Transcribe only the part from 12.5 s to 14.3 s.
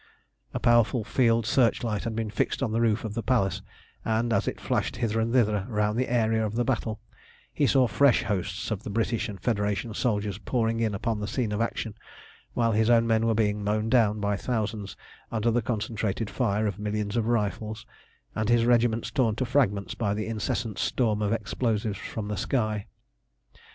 while his own men were being mown down